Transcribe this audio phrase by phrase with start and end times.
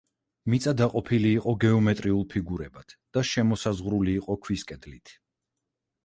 [0.51, 5.13] მიწა დაყოფილი იყო გეომეტრიულ ფიგურებად და შემოსაზღვრული იყო ქვის კედლით.